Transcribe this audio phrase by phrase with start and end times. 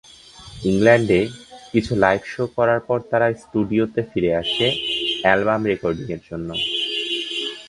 [0.65, 1.21] ইংল্যান্ড-এ
[1.71, 4.67] কিছু live show করার পর তারা স্টুডিওতে ফিরে আসে
[5.23, 6.49] অ্যালবাম রেকর্ডিংয়ের জন্য।